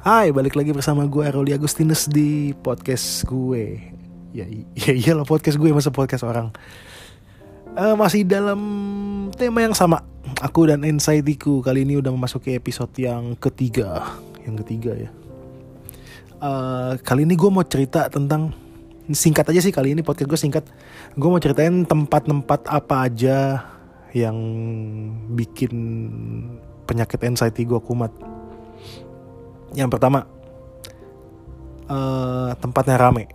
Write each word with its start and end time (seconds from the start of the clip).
Hai, 0.00 0.32
balik 0.32 0.56
lagi 0.56 0.72
bersama 0.72 1.04
gue 1.04 1.28
Roli 1.28 1.52
Agustinus 1.52 2.08
di 2.08 2.56
podcast 2.56 3.20
gue. 3.28 3.92
Ya, 4.32 4.48
ya 4.72 4.96
iyalah 4.96 5.28
podcast 5.28 5.60
gue 5.60 5.68
masa 5.76 5.92
podcast 5.92 6.24
orang. 6.24 6.56
Uh, 7.76 7.92
masih 8.00 8.24
dalam 8.24 8.56
tema 9.36 9.60
yang 9.60 9.76
sama. 9.76 10.00
Aku 10.40 10.72
dan 10.72 10.88
anxietyku 10.88 11.60
kali 11.60 11.84
ini 11.84 12.00
udah 12.00 12.16
memasuki 12.16 12.56
episode 12.56 12.88
yang 12.96 13.36
ketiga, 13.36 14.16
yang 14.48 14.56
ketiga 14.64 14.96
ya. 14.96 15.12
Uh, 16.40 16.96
kali 17.04 17.28
ini 17.28 17.36
gue 17.36 17.52
mau 17.52 17.60
cerita 17.68 18.08
tentang 18.08 18.56
singkat 19.12 19.52
aja 19.52 19.60
sih 19.60 19.68
kali 19.68 19.92
ini 19.92 20.00
podcast 20.00 20.32
gue 20.32 20.40
singkat. 20.40 20.64
Gue 21.12 21.28
mau 21.28 21.44
ceritain 21.44 21.84
tempat-tempat 21.84 22.72
apa 22.72 23.04
aja 23.04 23.68
yang 24.16 24.32
bikin 25.36 25.76
penyakit 26.88 27.20
anxiety 27.20 27.68
gue 27.68 27.76
kumat. 27.84 28.29
Yang 29.74 29.90
pertama, 29.96 30.26
uh, 31.90 32.50
tempatnya 32.58 32.96
rame. 32.98 33.26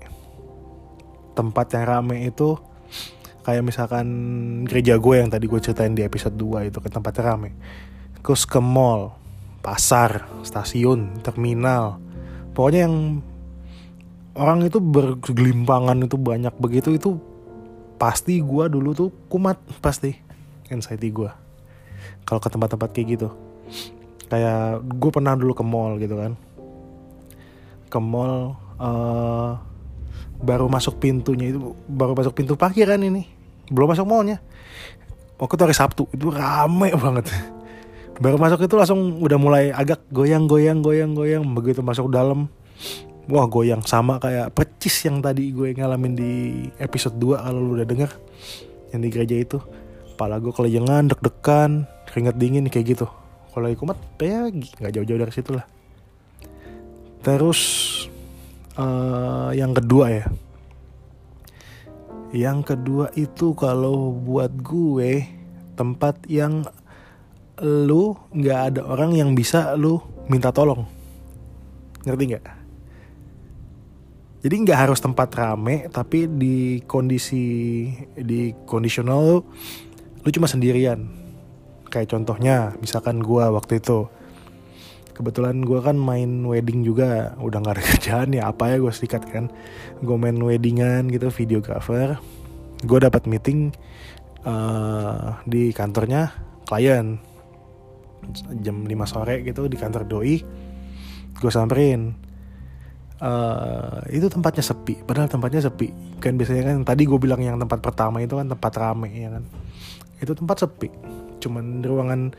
Tempat 1.36 1.66
yang 1.76 1.86
rame 1.86 2.28
itu 2.28 2.56
kayak 3.44 3.64
misalkan 3.64 4.08
gereja 4.66 4.98
gue 4.98 5.16
yang 5.20 5.30
tadi 5.30 5.46
gue 5.46 5.60
ceritain 5.60 5.94
di 5.94 6.02
episode 6.02 6.34
2 6.34 6.72
itu 6.72 6.80
ke 6.80 6.90
tempatnya 6.92 7.36
rame. 7.36 7.52
Terus 8.24 8.48
ke 8.48 8.58
mall, 8.58 9.14
pasar, 9.60 10.26
stasiun, 10.42 11.22
terminal. 11.22 12.00
Pokoknya 12.56 12.88
yang 12.88 13.20
orang 14.36 14.68
itu 14.68 14.84
bergelimpangan 14.84 16.04
itu 16.04 16.20
banyak 16.20 16.56
begitu 16.60 16.96
itu 16.96 17.20
pasti 17.96 18.44
gue 18.44 18.66
dulu 18.68 18.92
tuh 18.92 19.10
kumat 19.32 19.56
pasti 19.80 20.12
anxiety 20.68 21.08
gue 21.08 21.32
kalau 22.28 22.44
ke 22.44 22.52
tempat-tempat 22.52 22.92
kayak 22.92 23.08
gitu 23.16 23.30
kayak 24.28 24.82
gue 24.86 25.12
pernah 25.14 25.38
dulu 25.38 25.54
ke 25.54 25.64
mall 25.66 25.98
gitu 26.02 26.16
kan. 26.18 26.34
Ke 27.90 28.00
mall 28.02 28.58
uh, 28.82 29.58
baru 30.42 30.68
masuk 30.68 31.00
pintunya 31.00 31.54
itu 31.54 31.74
baru 31.90 32.18
masuk 32.18 32.34
pintu 32.36 32.58
parkiran 32.58 33.00
ini. 33.00 33.30
Belum 33.70 33.90
masuk 33.90 34.06
mallnya. 34.06 34.42
Waktu 35.36 35.54
itu 35.58 35.64
hari 35.68 35.76
Sabtu 35.76 36.04
itu 36.16 36.32
rame 36.32 36.96
banget. 36.96 37.28
Baru 38.24 38.40
masuk 38.40 38.64
itu 38.64 38.80
langsung 38.80 39.20
udah 39.20 39.36
mulai 39.36 39.76
agak 39.76 40.08
goyang 40.08 40.48
goyang 40.48 40.80
goyang 40.80 41.12
goyang. 41.12 41.44
Begitu 41.52 41.84
masuk 41.84 42.08
dalam 42.08 42.48
wah 43.28 43.44
goyang. 43.44 43.84
Sama 43.84 44.24
kayak 44.24 44.56
percis 44.56 45.04
yang 45.04 45.20
tadi 45.20 45.52
gue 45.52 45.76
ngalamin 45.76 46.16
di 46.16 46.32
episode 46.80 47.20
2 47.20 47.44
kalau 47.44 47.60
lu 47.60 47.76
udah 47.76 47.84
denger. 47.84 48.08
Yang 48.96 49.02
di 49.04 49.10
gereja 49.12 49.36
itu. 49.36 49.58
Kepala 50.16 50.40
gue 50.40 50.56
kelejengan 50.56 51.12
deg-degan 51.12 51.84
keringet 52.08 52.40
dingin 52.40 52.72
kayak 52.72 52.96
gitu 52.96 53.12
kalau 53.56 53.72
lagi 53.72 53.80
kumat 53.80 53.96
ya 54.20 54.52
nggak 54.52 54.92
jauh-jauh 55.00 55.22
dari 55.24 55.32
situ 55.32 55.56
lah. 55.56 55.64
Terus 57.24 57.60
uh, 58.76 59.56
yang 59.56 59.72
kedua 59.72 60.12
ya. 60.12 60.26
Yang 62.36 62.76
kedua 62.76 63.16
itu 63.16 63.56
kalau 63.56 64.12
buat 64.12 64.52
gue 64.60 65.24
tempat 65.80 66.20
yang 66.28 66.68
lu 67.64 68.20
nggak 68.36 68.60
ada 68.76 68.82
orang 68.84 69.16
yang 69.16 69.32
bisa 69.32 69.72
lu 69.80 70.04
minta 70.28 70.52
tolong. 70.52 70.84
Ngerti 72.04 72.24
nggak? 72.36 72.46
Jadi 74.44 74.56
nggak 74.68 74.80
harus 74.84 75.00
tempat 75.00 75.32
rame 75.32 75.88
tapi 75.88 76.28
di 76.28 76.84
kondisi 76.84 77.88
di 78.20 78.52
kondisional 78.68 79.40
lu 80.26 80.30
cuma 80.34 80.52
sendirian 80.52 81.25
kayak 81.96 82.12
contohnya 82.12 82.76
misalkan 82.84 83.24
gue 83.24 83.46
waktu 83.48 83.80
itu. 83.80 84.12
Kebetulan 85.16 85.64
gue 85.64 85.80
kan 85.80 85.96
main 85.96 86.44
wedding 86.44 86.84
juga 86.84 87.40
udah 87.40 87.64
nggak 87.64 87.76
ada 87.80 87.84
kerjaan 87.96 88.30
ya 88.36 88.52
apa 88.52 88.76
ya 88.76 88.84
gue 88.84 88.92
sikat 88.92 89.24
kan. 89.32 89.48
Gue 90.04 90.20
main 90.20 90.36
weddingan 90.36 91.08
gitu 91.08 91.32
videographer. 91.32 92.20
Gue 92.84 93.00
dapat 93.00 93.24
meeting 93.32 93.72
uh, 94.44 95.40
di 95.48 95.72
kantornya 95.72 96.36
klien. 96.68 97.16
Jam 98.60 98.84
5 98.84 98.92
sore 99.08 99.46
gitu 99.46 99.70
di 99.72 99.78
kantor 99.80 100.04
doi 100.04 100.36
gue 101.36 101.52
samperin. 101.52 102.12
Uh, 103.16 104.04
itu 104.12 104.28
tempatnya 104.28 104.60
sepi 104.60 105.00
padahal 105.08 105.32
tempatnya 105.32 105.64
sepi. 105.64 106.20
Kan 106.20 106.36
biasanya 106.36 106.76
kan 106.76 106.84
tadi 106.84 107.08
gue 107.08 107.16
bilang 107.16 107.40
yang 107.40 107.56
tempat 107.56 107.80
pertama 107.80 108.20
itu 108.20 108.36
kan 108.36 108.52
tempat 108.52 108.74
rame 108.76 109.08
ya 109.16 109.32
kan. 109.32 109.48
Itu 110.20 110.36
tempat 110.36 110.68
sepi 110.68 111.24
cuman 111.46 111.86
ruangan 111.86 112.34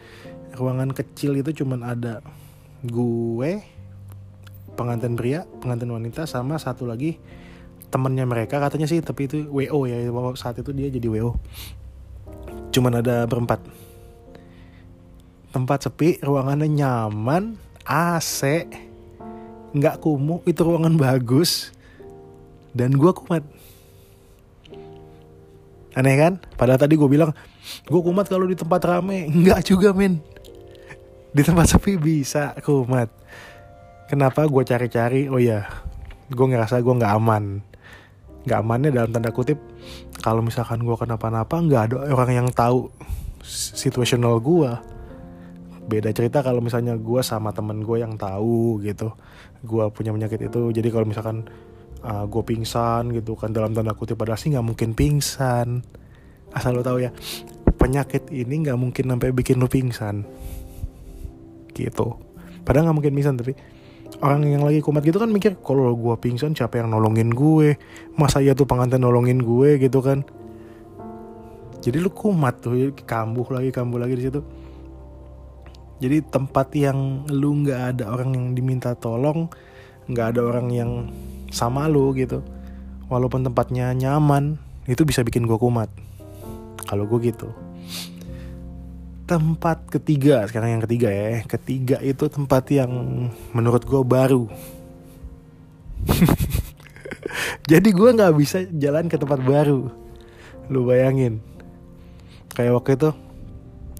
ruangan 0.58 0.90
kecil 0.90 1.38
itu 1.38 1.62
cuman 1.62 1.86
ada 1.86 2.20
gue 2.82 3.62
pengantin 4.74 5.14
pria 5.14 5.46
pengantin 5.62 5.94
wanita 5.94 6.26
sama 6.26 6.58
satu 6.58 6.84
lagi 6.84 7.16
temennya 7.88 8.26
mereka. 8.26 8.58
Katanya 8.58 8.90
sih 8.90 8.98
tapi 9.00 9.30
itu 9.30 9.46
wo 9.48 9.86
ya 9.86 10.02
saat 10.34 10.58
itu 10.58 10.74
dia 10.74 10.90
jadi 10.90 11.06
wo 11.06 11.38
cuman 12.74 13.00
ada 13.00 13.24
berempat. 13.24 13.62
Tempat 15.54 15.88
sepi 15.88 16.20
ruangannya 16.20 16.68
nyaman 16.68 17.56
AC 17.88 18.68
nggak 19.72 20.04
kumuh 20.04 20.44
itu 20.44 20.60
ruangan 20.60 20.98
bagus 21.00 21.72
dan 22.76 22.92
gue 22.92 23.12
kumat. 23.16 23.40
Aneh 25.96 26.16
kan? 26.20 26.36
Padahal 26.60 26.76
tadi 26.76 26.92
gue 27.00 27.08
bilang 27.08 27.32
gue 27.86 28.00
kumat 28.00 28.26
kalau 28.28 28.46
di 28.46 28.56
tempat 28.58 28.80
rame. 28.84 29.26
Nggak 29.30 29.60
juga 29.74 29.90
men 29.94 30.22
di 31.36 31.44
tempat 31.44 31.68
sepi 31.68 32.00
bisa 32.00 32.56
kumat. 32.64 33.12
Kenapa 34.08 34.48
gue 34.48 34.62
cari-cari? 34.64 35.28
Oh 35.28 35.36
ya 35.36 35.68
gue 36.32 36.46
ngerasa 36.48 36.80
gue 36.80 36.94
nggak 36.96 37.12
aman. 37.12 37.60
Nggak 38.48 38.58
amannya 38.64 38.90
dalam 38.94 39.12
tanda 39.12 39.28
kutip 39.36 39.60
kalau 40.24 40.40
misalkan 40.40 40.80
gue 40.80 40.96
kenapa-napa 40.96 41.60
nggak 41.60 41.82
ada 41.92 41.96
orang 42.08 42.30
yang 42.32 42.48
tahu 42.48 42.88
situasional 43.44 44.40
gue 44.40 44.72
beda 45.86 46.10
cerita 46.10 46.42
kalau 46.42 46.58
misalnya 46.58 46.98
gue 46.98 47.20
sama 47.20 47.52
temen 47.52 47.84
gue 47.84 48.00
yang 48.00 48.16
tahu 48.16 48.80
gitu. 48.80 49.12
Gue 49.60 49.84
punya 49.92 50.16
penyakit 50.16 50.40
itu 50.40 50.72
jadi 50.72 50.88
kalau 50.88 51.04
misalkan 51.04 51.44
uh, 52.00 52.24
gue 52.24 52.42
pingsan 52.48 53.12
gitu 53.12 53.36
kan 53.36 53.52
dalam 53.52 53.76
tanda 53.76 53.92
kutip 53.92 54.16
padahal 54.16 54.40
sih 54.40 54.56
nggak 54.56 54.64
mungkin 54.64 54.96
pingsan. 54.96 55.84
Asal 56.56 56.72
lo 56.72 56.80
tahu 56.80 57.04
ya 57.04 57.12
penyakit 57.86 58.34
ini 58.34 58.66
nggak 58.66 58.74
mungkin 58.74 59.14
sampai 59.14 59.30
bikin 59.30 59.62
lo 59.62 59.70
pingsan. 59.70 60.26
Gitu. 61.70 62.06
Padahal 62.66 62.90
nggak 62.90 62.96
mungkin 62.98 63.14
pingsan 63.14 63.38
tapi 63.38 63.54
orang 64.18 64.42
yang 64.42 64.66
lagi 64.66 64.82
kumat 64.82 65.06
gitu 65.06 65.22
kan 65.22 65.30
mikir 65.30 65.54
kalau 65.62 65.94
gue 65.94 66.14
pingsan 66.18 66.58
siapa 66.58 66.82
yang 66.82 66.90
nolongin 66.90 67.30
gue? 67.30 67.78
Masa 68.18 68.42
ya 68.42 68.58
tuh 68.58 68.66
pengantin 68.66 69.06
nolongin 69.06 69.38
gue? 69.38 69.78
Gitu 69.78 70.02
kan. 70.02 70.26
Jadi 71.78 72.02
lu 72.02 72.10
kumat 72.10 72.58
tuh 72.58 72.90
kambuh 73.06 73.46
lagi 73.54 73.70
kambuh 73.70 74.02
lagi 74.02 74.18
di 74.18 74.24
situ. 74.26 74.42
Jadi 76.02 76.26
tempat 76.26 76.74
yang 76.74 77.24
lu 77.30 77.62
nggak 77.62 77.80
ada 77.94 78.10
orang 78.10 78.34
yang 78.34 78.46
diminta 78.58 78.98
tolong 78.98 79.46
nggak 80.10 80.34
ada 80.34 80.40
orang 80.42 80.66
yang 80.74 80.90
sama 81.54 81.86
lu 81.86 82.14
gitu 82.14 82.42
walaupun 83.06 83.46
tempatnya 83.46 83.94
nyaman 83.94 84.58
itu 84.90 85.06
bisa 85.06 85.22
bikin 85.22 85.46
gue 85.46 85.54
kumat. 85.54 85.86
Kalau 86.86 87.06
gue 87.06 87.30
gitu 87.30 87.65
tempat 89.26 89.90
ketiga 89.90 90.46
sekarang 90.46 90.78
yang 90.78 90.82
ketiga 90.86 91.10
ya. 91.10 91.42
Ketiga 91.44 91.98
itu 91.98 92.30
tempat 92.30 92.70
yang 92.70 92.90
menurut 93.50 93.82
gue 93.82 94.02
baru. 94.06 94.46
Jadi 97.70 97.88
gue 97.90 98.10
nggak 98.14 98.34
bisa 98.38 98.62
jalan 98.70 99.10
ke 99.10 99.18
tempat 99.18 99.42
baru. 99.42 99.90
Lu 100.70 100.86
bayangin. 100.86 101.42
Kayak 102.54 102.78
waktu 102.80 102.90
itu 102.94 103.10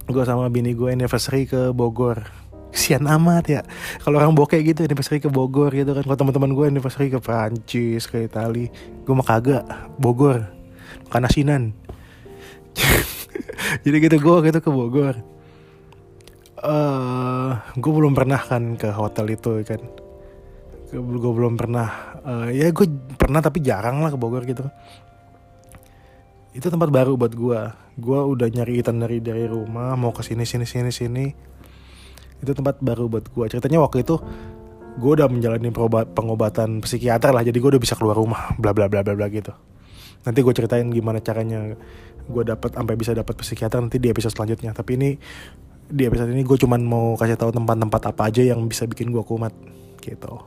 gue 0.07 0.23
sama 0.23 0.47
bini 0.47 0.73
gue 0.73 0.95
anniversary 0.95 1.51
ke 1.51 1.75
Bogor. 1.75 2.23
Kesian 2.71 3.11
amat 3.11 3.45
ya. 3.51 3.61
Kalau 4.07 4.23
orang 4.23 4.39
bokeh 4.39 4.63
gitu 4.63 4.87
anniversary 4.87 5.19
ke 5.19 5.27
Bogor 5.27 5.75
gitu 5.75 5.91
kan. 5.91 6.07
Kalau 6.07 6.17
teman-teman 6.17 6.55
gue 6.55 6.67
anniversary 6.71 7.11
ke 7.11 7.19
Prancis 7.19 8.07
ke 8.07 8.31
Itali. 8.31 8.71
Gue 9.03 9.15
mah 9.19 9.27
kagak. 9.27 9.67
Bogor. 9.99 10.47
Makan 11.11 11.27
asinan 11.27 11.63
jadi 13.85 13.97
gitu 14.09 14.17
gue 14.21 14.37
gitu 14.51 14.59
ke 14.61 14.71
Bogor. 14.71 15.17
Uh, 16.57 17.53
gue 17.77 17.93
belum 17.93 18.17
pernah 18.17 18.41
kan 18.41 18.75
ke 18.75 18.89
hotel 18.91 19.37
itu 19.37 19.61
kan. 19.63 19.81
Gue 20.93 21.33
belum 21.35 21.59
pernah 21.59 22.17
uh, 22.25 22.49
ya 22.49 22.71
gue 22.73 22.87
pernah 23.19 23.45
tapi 23.45 23.61
jarang 23.61 24.01
lah 24.01 24.11
ke 24.15 24.19
Bogor 24.19 24.43
gitu. 24.49 24.65
Itu 26.57 26.73
tempat 26.73 26.89
baru 26.89 27.21
buat 27.21 27.37
gue 27.37 27.61
gue 27.97 28.21
udah 28.21 28.49
nyari 28.53 28.81
itinerary 28.81 29.21
dari 29.21 29.45
rumah 29.49 29.97
mau 29.97 30.13
ke 30.13 30.25
sini 30.25 30.49
sini 30.49 30.65
sini 30.65 30.91
sini. 30.93 31.27
Itu 32.41 32.53
tempat 32.53 32.81
baru 32.81 33.09
buat 33.09 33.29
gue 33.29 33.45
ceritanya 33.49 33.81
waktu 33.85 34.05
itu 34.05 34.17
gue 34.97 35.13
udah 35.13 35.29
menjalani 35.29 35.69
pengobatan 36.09 36.81
psikiater 36.81 37.37
lah. 37.37 37.45
Jadi 37.45 37.61
gue 37.61 37.71
udah 37.77 37.83
bisa 37.83 37.93
keluar 37.97 38.17
rumah 38.17 38.57
bla 38.57 38.73
bla 38.73 38.89
bla 38.89 39.05
bla 39.05 39.13
bla 39.13 39.29
gitu. 39.29 39.53
Nanti 40.25 40.43
gue 40.43 40.55
ceritain 40.57 40.89
gimana 40.91 41.23
caranya 41.23 41.79
gue 42.27 42.43
dapat 42.43 42.75
sampai 42.75 42.95
bisa 42.99 43.15
dapat 43.15 43.35
psikiater 43.39 43.79
nanti 43.79 44.03
di 44.03 44.11
episode 44.11 44.35
selanjutnya. 44.35 44.75
Tapi 44.75 44.91
ini 44.99 45.11
di 45.87 46.03
episode 46.03 46.35
ini 46.35 46.43
gue 46.43 46.59
cuman 46.59 46.81
mau 46.83 47.15
kasih 47.15 47.39
tahu 47.39 47.55
tempat-tempat 47.55 48.03
apa 48.11 48.23
aja 48.27 48.43
yang 48.43 48.67
bisa 48.67 48.85
bikin 48.91 49.15
gue 49.15 49.23
kumat 49.23 49.55
gitu. 50.03 50.43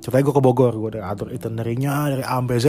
Ceritanya 0.00 0.24
gue 0.24 0.34
ke 0.34 0.42
Bogor 0.42 0.72
gue 0.76 0.88
udah 0.96 1.12
atur 1.12 1.28
itinerary-nya 1.32 2.16
dari 2.16 2.24
A 2.24 2.40
sampai 2.40 2.58
Z. 2.58 2.66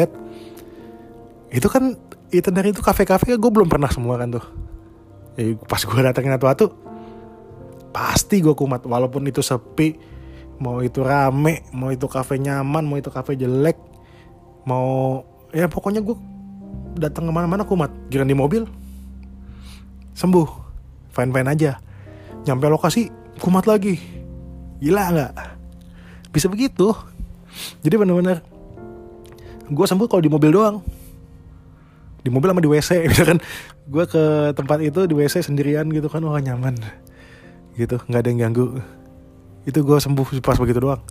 Itu 1.47 1.71
kan 1.71 1.95
itinerary 2.29 2.75
itu 2.75 2.83
kafe-kafe 2.83 3.39
gue 3.39 3.51
belum 3.51 3.71
pernah 3.71 3.87
semua 3.87 4.19
kan 4.19 4.35
tuh. 4.35 4.45
Jadi 5.39 5.55
pas 5.63 5.79
gue 5.79 5.99
datengin 6.03 6.35
satu-satu 6.35 6.65
pasti 7.95 8.43
gue 8.43 8.51
kumat. 8.51 8.83
Walaupun 8.83 9.23
itu 9.29 9.39
sepi 9.39 10.17
mau 10.57 10.81
itu 10.81 11.05
rame 11.05 11.69
mau 11.69 11.93
itu 11.93 12.09
kafe 12.09 12.41
nyaman 12.41 12.81
mau 12.81 12.97
itu 12.97 13.13
kafe 13.13 13.37
jelek 13.37 13.77
mau 14.65 15.21
ya 15.53 15.69
pokoknya 15.69 16.01
gue 16.01 16.17
datang 16.99 17.29
ke 17.29 17.31
mana-mana 17.31 17.63
kumat 17.63 17.89
giran 18.09 18.27
di 18.27 18.37
mobil. 18.37 18.65
Sembuh. 20.17 20.49
Fine 21.13 21.31
fine 21.33 21.49
aja. 21.49 21.71
Nyampe 22.45 22.65
lokasi 22.69 23.09
kumat 23.41 23.65
lagi. 23.69 23.97
Gila 24.81 25.03
nggak? 25.13 25.31
Bisa 26.33 26.49
begitu. 26.49 26.93
Jadi 27.81 27.95
benar-benar 27.97 28.45
gue 29.67 29.85
sembuh 29.85 30.07
kalau 30.09 30.21
di 30.21 30.31
mobil 30.31 30.51
doang. 30.53 30.81
Di 32.21 32.29
mobil 32.29 32.49
sama 32.51 32.61
di 32.61 32.69
WC 32.69 33.07
misalkan 33.07 33.39
gue 33.93 34.03
ke 34.05 34.23
tempat 34.53 34.77
itu 34.83 35.07
di 35.07 35.13
WC 35.17 35.45
sendirian 35.45 35.89
gitu 35.89 36.09
kan. 36.09 36.21
Wah 36.25 36.41
nyaman. 36.41 36.77
Gitu 37.77 37.97
nggak 37.97 38.21
ada 38.21 38.29
yang 38.29 38.41
ganggu. 38.49 38.81
Itu 39.65 39.81
gue 39.81 39.97
sembuh 39.97 40.41
pas 40.41 40.57
begitu 40.57 40.81
doang. 40.81 41.01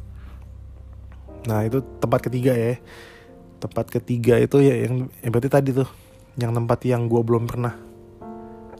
Nah 1.46 1.62
itu 1.62 1.78
tempat 2.02 2.26
ketiga 2.26 2.54
ya 2.54 2.78
tempat 3.56 3.88
ketiga 3.88 4.36
itu 4.36 4.60
ya 4.60 4.86
yang, 4.86 5.08
yang 5.20 5.30
berarti 5.32 5.50
tadi 5.50 5.70
tuh 5.72 5.88
yang 6.36 6.52
tempat 6.52 6.84
yang 6.84 7.08
gue 7.08 7.22
belum 7.24 7.48
pernah. 7.48 7.74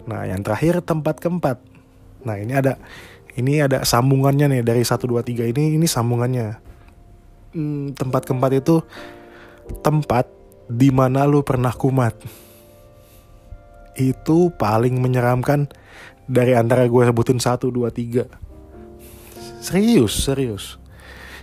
Nah 0.05 0.23
yang 0.29 0.45
terakhir 0.45 0.85
tempat 0.85 1.19
keempat. 1.19 1.59
Nah 2.23 2.37
ini 2.37 2.53
ada 2.53 2.77
ini 3.37 3.61
ada 3.61 3.85
sambungannya 3.85 4.49
nih 4.49 4.63
dari 4.65 4.85
1, 4.85 4.97
2, 5.01 5.21
3 5.25 5.53
ini 5.53 5.77
ini 5.81 5.87
sambungannya. 5.89 6.61
Hmm, 7.57 7.97
tempat 7.97 8.29
keempat 8.29 8.51
itu 8.61 8.85
tempat 9.81 10.29
di 10.69 10.93
mana 10.93 11.25
lu 11.25 11.41
pernah 11.41 11.73
kumat. 11.73 12.15
Itu 13.97 14.53
paling 14.53 15.01
menyeramkan 15.01 15.73
dari 16.29 16.53
antara 16.53 16.85
gue 16.85 17.03
sebutin 17.09 17.41
1, 17.41 17.73
2, 17.73 17.89
3 17.89 18.47
serius 19.67 20.13
serius. 20.29 20.65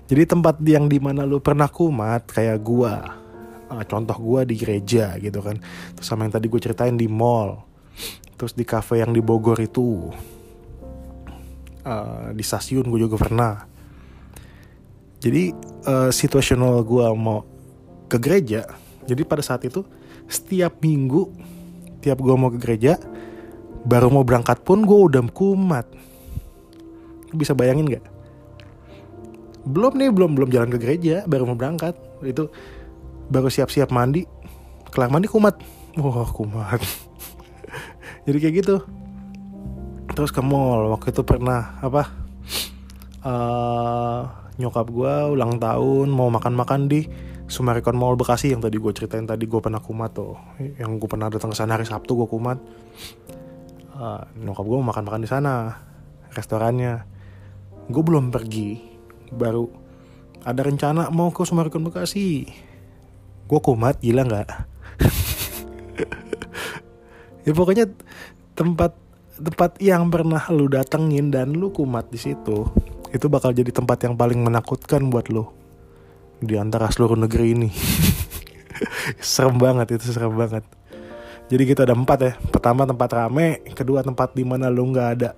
Jadi 0.07 0.24
tempat 0.30 0.59
yang 0.63 0.88
di 0.88 1.00
mana 1.01 1.25
lu 1.25 1.39
pernah 1.39 1.68
kumat 1.68 2.27
kayak 2.27 2.59
gua 2.62 3.23
uh, 3.69 3.83
contoh 3.88 4.18
gua 4.19 4.42
di 4.44 4.56
gereja 4.57 5.15
gitu 5.19 5.39
kan. 5.39 5.60
Terus 5.95 6.07
sama 6.07 6.25
yang 6.25 6.33
tadi 6.33 6.48
gue 6.50 6.60
ceritain 6.60 6.95
di 6.95 7.07
mall. 7.07 7.62
Terus 8.36 8.57
di 8.57 8.65
cafe 8.65 9.00
yang 9.00 9.13
di 9.13 9.21
Bogor 9.21 9.60
itu 9.62 10.10
uh, 11.86 12.33
di 12.33 12.44
stasiun 12.44 12.89
gue 12.89 13.00
juga 13.06 13.15
pernah. 13.21 13.63
Jadi 15.24 15.56
uh, 15.88 16.12
situasional 16.12 16.83
gue 16.83 17.06
mau 17.15 17.48
ke 18.12 18.19
gereja 18.19 18.68
jadi 19.07 19.21
pada 19.27 19.44
saat 19.44 19.63
itu 19.68 19.83
setiap 20.27 20.80
minggu 20.80 21.31
tiap 22.00 22.19
gue 22.19 22.36
mau 22.36 22.51
ke 22.51 22.59
gereja 22.59 23.00
baru 23.83 24.07
mau 24.07 24.24
berangkat 24.24 24.63
pun 24.63 24.83
gue 24.83 25.00
udah 25.12 25.24
kumat. 25.31 25.88
Bisa 27.33 27.56
bayangin 27.57 28.00
gak 28.00 28.06
belum 29.63 29.95
nih 29.95 30.12
belum 30.12 30.36
belum 30.36 30.50
jalan 30.51 30.69
ke 30.75 30.80
gereja 30.80 31.24
baru 31.24 31.48
mau 31.48 31.56
berangkat. 31.56 31.95
Itu 32.24 32.51
baru 33.30 33.48
siap-siap 33.52 33.92
mandi 33.94 34.25
kelar 34.94 35.10
mandi 35.10 35.28
kumat. 35.30 35.58
Wah 35.98 36.30
kumat. 36.30 36.81
Jadi 38.25 38.38
kayak 38.40 38.56
gitu. 38.64 38.75
Terus 40.14 40.30
ke 40.30 40.42
mall 40.46 40.94
waktu 40.94 41.10
itu 41.10 41.25
pernah 41.25 41.81
apa 41.81 42.06
uh, 43.25 44.22
nyokap 44.62 44.86
gue 44.94 45.14
ulang 45.34 45.58
tahun 45.58 46.08
mau 46.14 46.30
makan-makan 46.30 46.86
di 46.86 47.10
Sumarikon 47.50 47.98
Mall 47.98 48.16
Bekasi 48.16 48.54
yang 48.54 48.64
tadi 48.64 48.80
gue 48.80 48.92
ceritain 48.96 49.26
tadi 49.26 49.50
gue 49.50 49.60
pernah 49.60 49.81
kumat 49.81 50.14
tuh. 50.14 50.38
Yang 50.62 51.02
gue 51.02 51.10
pernah 51.10 51.28
datang 51.34 51.52
ke 51.52 51.58
sana 51.58 51.76
hari 51.76 51.90
Sabtu 51.90 52.14
gue 52.14 52.28
kumat. 52.30 52.62
Uh, 53.94 54.22
nyokap 54.42 54.66
gue 54.66 54.78
mau 54.80 54.90
makan-makan 54.94 55.22
di 55.22 55.30
sana 55.30 55.74
restorannya. 56.34 57.06
Gue 57.90 58.04
belum 58.06 58.30
pergi 58.30 58.80
baru 59.34 59.66
ada 60.46 60.62
rencana 60.62 61.10
mau 61.10 61.34
ke 61.34 61.42
Sumarikon 61.44 61.88
Bekasi 61.88 62.46
gue 63.54 63.62
kumat 63.62 64.02
gila 64.02 64.26
nggak? 64.26 64.50
Ya 67.44 67.52
pokoknya 67.54 67.86
tempat 68.58 68.98
tempat 69.38 69.78
yang 69.78 70.10
pernah 70.10 70.42
lu 70.50 70.72
datengin 70.72 71.30
dan 71.30 71.54
lu 71.54 71.70
kumat 71.70 72.08
di 72.10 72.16
situ 72.16 72.66
itu 73.14 73.26
bakal 73.30 73.54
jadi 73.54 73.70
tempat 73.70 74.10
yang 74.10 74.18
paling 74.18 74.42
menakutkan 74.42 75.06
buat 75.14 75.30
lu. 75.30 75.46
Di 76.42 76.58
antara 76.58 76.90
seluruh 76.90 77.14
negeri 77.14 77.54
ini. 77.54 77.70
Serem 79.22 79.62
banget 79.62 80.02
itu 80.02 80.10
serem 80.10 80.34
banget. 80.34 80.66
Jadi 81.46 81.64
kita 81.70 81.86
ada 81.86 81.94
empat 81.94 82.20
ya. 82.26 82.34
Pertama 82.50 82.90
tempat 82.90 83.12
rame 83.14 83.62
kedua 83.78 84.02
tempat 84.02 84.34
di 84.34 84.42
mana 84.42 84.74
lu 84.74 84.90
nggak 84.90 85.10
ada 85.20 85.38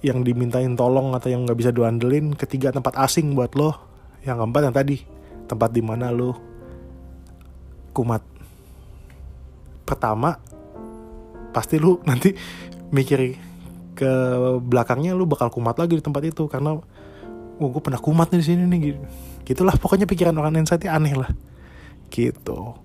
yang 0.00 0.24
dimintain 0.24 0.72
tolong 0.78 1.12
atau 1.12 1.28
yang 1.28 1.44
nggak 1.44 1.58
bisa 1.58 1.70
diandelin 1.74 2.32
ketiga 2.38 2.72
tempat 2.72 2.94
asing 2.96 3.34
buat 3.34 3.52
lo 3.58 3.74
yang 4.22 4.38
keempat 4.38 4.70
yang 4.70 4.74
tadi 4.74 4.96
tempat 5.50 5.74
di 5.74 5.82
mana 5.82 6.14
lo 6.14 6.47
kumat. 7.98 8.22
Pertama 9.82 10.38
pasti 11.50 11.82
lu 11.82 11.98
nanti 12.06 12.30
mikir 12.94 13.34
ke 13.98 14.10
belakangnya 14.62 15.18
lu 15.18 15.26
bakal 15.26 15.50
kumat 15.50 15.74
lagi 15.74 15.98
di 15.98 16.04
tempat 16.04 16.22
itu 16.22 16.46
karena 16.46 16.78
oh, 17.58 17.68
gue 17.68 17.82
pernah 17.82 17.98
kumat 17.98 18.30
di 18.30 18.44
sini 18.46 18.62
nih 18.70 18.78
gitu. 18.78 19.00
Gitulah 19.42 19.74
pokoknya 19.74 20.06
pikiran 20.06 20.38
orang 20.38 20.62
insight 20.62 20.86
aneh 20.86 21.18
lah. 21.18 21.30
Gitu. 22.06 22.78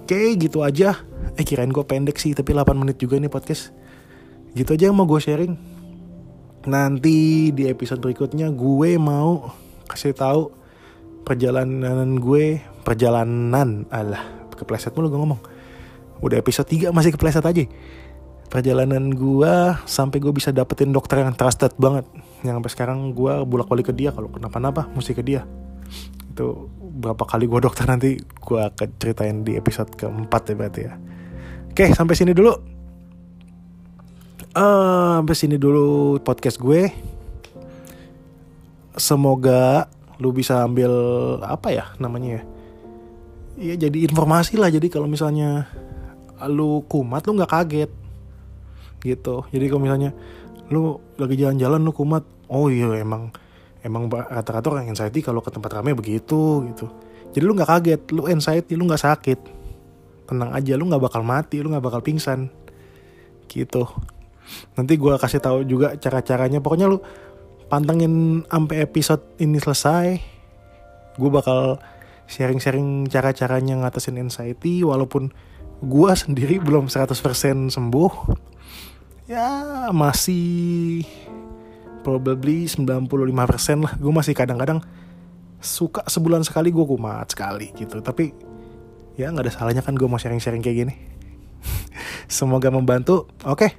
Oke 0.00 0.20
gitu 0.40 0.64
aja. 0.64 0.96
Eh 1.36 1.44
kirain 1.44 1.68
gue 1.68 1.84
pendek 1.84 2.16
sih 2.16 2.32
tapi 2.32 2.56
8 2.56 2.72
menit 2.72 2.96
juga 2.96 3.20
nih 3.20 3.28
podcast. 3.28 3.76
Gitu 4.56 4.72
aja 4.72 4.88
yang 4.88 4.96
mau 4.96 5.04
gue 5.04 5.20
sharing. 5.20 5.52
Nanti 6.64 7.52
di 7.52 7.68
episode 7.68 8.00
berikutnya 8.00 8.48
gue 8.48 8.96
mau 8.96 9.52
kasih 9.84 10.16
tahu 10.16 10.48
perjalanan 11.28 12.16
gue 12.16 12.73
perjalanan. 12.84 13.88
Alah 13.88 14.44
kepleset 14.54 14.94
mulu 14.94 15.10
gue 15.10 15.20
ngomong. 15.20 15.40
Udah 16.22 16.38
episode 16.38 16.70
3 16.70 16.94
masih 16.94 17.12
kepleset 17.12 17.44
aja. 17.44 17.64
Perjalanan 18.48 19.10
gue 19.10 19.54
sampai 19.84 20.22
gue 20.22 20.30
bisa 20.30 20.54
dapetin 20.54 20.94
dokter 20.94 21.20
yang 21.20 21.34
trusted 21.34 21.74
banget. 21.76 22.06
Yang 22.46 22.62
sampai 22.62 22.70
sekarang 22.70 22.98
gue 23.12 23.42
bolak 23.44 23.66
balik 23.66 23.90
ke 23.90 23.94
dia 23.94 24.14
kalau 24.14 24.30
kenapa-napa 24.30 24.86
mesti 24.94 25.12
ke 25.12 25.26
dia. 25.26 25.42
Itu 26.30 26.70
berapa 26.78 27.26
kali 27.26 27.50
gue 27.50 27.60
dokter 27.60 27.84
nanti 27.90 28.14
gue 28.22 28.60
akan 28.62 28.88
ceritain 28.96 29.42
di 29.42 29.58
episode 29.58 29.90
keempat 29.98 30.42
ya 30.48 30.54
berarti 30.54 30.80
ya. 30.86 30.94
Oke 31.74 31.90
sampai 31.90 32.14
sini 32.14 32.30
dulu. 32.30 32.54
Uh, 34.54 35.18
sampai 35.18 35.34
sini 35.34 35.58
dulu 35.58 36.22
podcast 36.22 36.62
gue. 36.62 36.94
Semoga 38.94 39.90
lu 40.22 40.30
bisa 40.30 40.62
ambil 40.62 40.94
apa 41.42 41.74
ya 41.74 41.90
namanya 41.98 42.38
ya? 42.38 42.42
Iya 43.54 43.74
jadi 43.86 43.98
informasi 44.10 44.58
lah. 44.58 44.70
Jadi 44.70 44.90
kalau 44.90 45.06
misalnya 45.06 45.70
lu 46.50 46.82
kumat 46.90 47.24
lu 47.24 47.38
nggak 47.38 47.52
kaget 47.52 47.90
gitu. 49.04 49.46
Jadi 49.52 49.64
kalau 49.70 49.82
misalnya 49.84 50.10
lu 50.72 50.98
lagi 51.20 51.36
jalan-jalan 51.36 51.80
lu 51.84 51.92
kumat, 51.92 52.24
oh 52.48 52.72
iya 52.72 52.88
emang 52.98 53.30
emang 53.84 54.08
rata-rata 54.08 54.72
orang 54.72 54.88
anxiety 54.88 55.20
kalau 55.20 55.44
ke 55.44 55.52
tempat 55.52 55.70
ramai 55.80 55.92
begitu 55.92 56.64
gitu. 56.72 56.88
Jadi 57.36 57.44
lu 57.44 57.52
nggak 57.52 57.70
kaget, 57.70 58.00
lu 58.16 58.22
anxiety, 58.26 58.72
lu 58.74 58.88
nggak 58.88 59.02
sakit. 59.04 59.38
Tenang 60.24 60.50
aja, 60.56 60.72
lu 60.78 60.88
nggak 60.88 61.02
bakal 61.04 61.20
mati, 61.20 61.60
lu 61.60 61.68
nggak 61.68 61.84
bakal 61.84 62.00
pingsan. 62.00 62.48
Gitu. 63.44 63.84
Nanti 64.74 64.96
gue 64.96 65.14
kasih 65.20 65.40
tahu 65.42 65.68
juga 65.68 65.98
cara-caranya. 66.00 66.64
Pokoknya 66.64 66.88
lu 66.88 67.02
pantengin 67.68 68.46
sampai 68.48 68.86
episode 68.86 69.36
ini 69.42 69.60
selesai. 69.60 70.16
Gue 71.20 71.30
bakal 71.30 71.76
sharing-sharing 72.26 73.06
cara-caranya 73.08 73.84
ngatasin 73.84 74.20
anxiety 74.20 74.80
walaupun 74.82 75.32
gue 75.84 76.12
sendiri 76.16 76.60
belum 76.60 76.88
100% 76.88 77.12
sembuh. 77.72 78.12
Ya 79.24 79.88
masih 79.92 81.04
probably 82.04 82.68
95% 82.68 83.08
lah. 83.84 83.92
Gue 83.96 84.12
masih 84.12 84.36
kadang-kadang 84.36 84.84
suka 85.64 86.04
sebulan 86.04 86.44
sekali 86.44 86.68
gue 86.68 86.84
kumat 86.84 87.32
sekali 87.32 87.72
gitu. 87.72 88.04
Tapi 88.04 88.32
ya 89.16 89.32
nggak 89.32 89.48
ada 89.48 89.52
salahnya 89.52 89.82
kan 89.84 89.96
gue 89.96 90.08
mau 90.08 90.20
sharing-sharing 90.20 90.60
kayak 90.60 90.78
gini. 90.84 90.94
Semoga 92.28 92.68
membantu. 92.68 93.28
Oke. 93.48 93.56
Okay. 93.56 93.70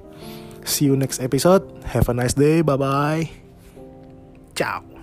See 0.66 0.90
you 0.90 0.98
next 0.98 1.22
episode. 1.22 1.62
Have 1.94 2.10
a 2.10 2.14
nice 2.14 2.34
day. 2.34 2.58
Bye 2.66 2.74
bye. 2.74 3.22
Ciao. 4.58 4.95